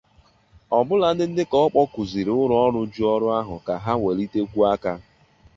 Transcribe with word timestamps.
ọbụladị 0.77 1.25
dịka 1.35 1.55
ọ 1.65 1.67
kpọkuzịrị 1.71 2.31
ụlọọrụ 2.43 2.81
ji 2.93 3.01
ọrụ 3.13 3.27
ahụ 3.39 3.55
ka 3.65 3.93
welitekwuo 4.03 4.63
aka 4.73 4.91